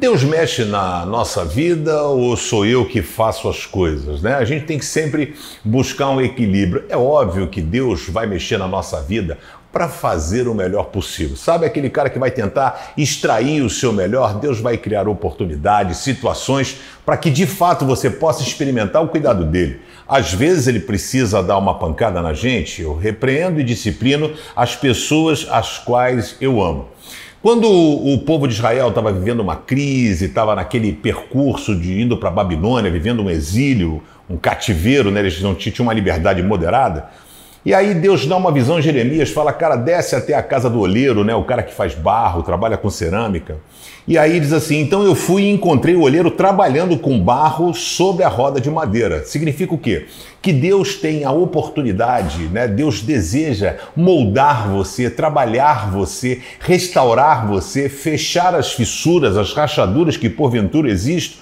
[0.00, 4.34] Deus mexe na nossa vida ou sou eu que faço as coisas, né?
[4.34, 6.84] A gente tem que sempre buscar um equilíbrio.
[6.88, 9.38] É óbvio que Deus vai mexer na nossa vida
[9.72, 11.36] para fazer o melhor possível.
[11.36, 14.34] Sabe aquele cara que vai tentar extrair o seu melhor?
[14.34, 19.80] Deus vai criar oportunidades, situações para que de fato você possa experimentar o cuidado dele.
[20.08, 22.82] Às vezes ele precisa dar uma pancada na gente.
[22.82, 26.88] Eu repreendo e disciplino as pessoas às quais eu amo.
[27.40, 32.28] Quando o povo de Israel estava vivendo uma crise, estava naquele percurso de indo para
[32.28, 35.20] a Babilônia, vivendo um exílio, um cativeiro, né?
[35.20, 37.08] eles não tinham uma liberdade moderada.
[37.64, 41.22] E aí Deus dá uma visão, Jeremias fala, cara, desce até a casa do olheiro,
[41.24, 43.58] né, o cara que faz barro, trabalha com cerâmica.
[44.08, 48.24] E aí diz assim, então eu fui e encontrei o olheiro trabalhando com barro sobre
[48.24, 49.24] a roda de madeira.
[49.26, 50.06] Significa o quê?
[50.40, 52.66] Que Deus tem a oportunidade, né?
[52.66, 60.90] Deus deseja moldar você, trabalhar você, restaurar você, fechar as fissuras, as rachaduras que porventura
[60.90, 61.38] existem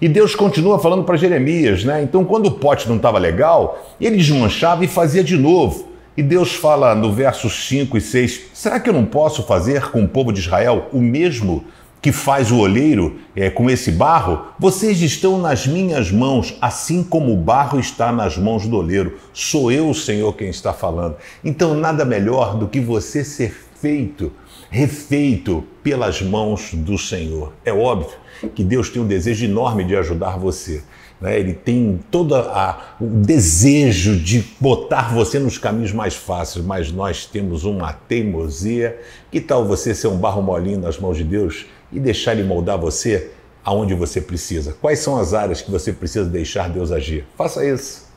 [0.00, 2.02] e Deus continua falando para Jeremias, né?
[2.02, 5.90] Então, quando o pote não estava legal, ele desmanchava e fazia de novo.
[6.16, 10.02] E Deus fala no versos 5 e 6: será que eu não posso fazer com
[10.02, 11.64] o povo de Israel o mesmo
[12.02, 14.46] que faz o olheiro é, com esse barro?
[14.58, 19.18] Vocês estão nas minhas mãos, assim como o barro está nas mãos do oleiro.
[19.34, 21.16] Sou eu, Senhor, quem está falando.
[21.44, 24.32] Então, nada melhor do que você ser feito,
[24.70, 27.52] refeito pelas mãos do Senhor.
[27.64, 28.18] É óbvio
[28.54, 30.82] que Deus tem um desejo enorme de ajudar você.
[31.20, 31.38] Né?
[31.38, 37.26] Ele tem todo a, o desejo de botar você nos caminhos mais fáceis, mas nós
[37.26, 38.98] temos uma teimosia.
[39.30, 42.78] Que tal você ser um barro molinho nas mãos de Deus e deixar Ele moldar
[42.78, 43.30] você
[43.64, 44.76] aonde você precisa?
[44.80, 47.26] Quais são as áreas que você precisa deixar Deus agir?
[47.36, 48.09] Faça isso.